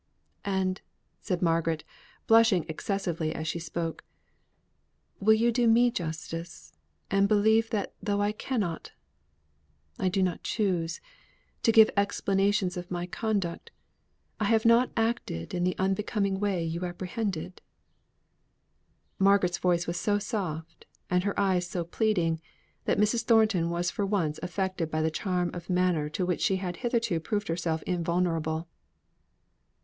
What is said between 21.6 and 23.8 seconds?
so pleading, that Mrs. Thornton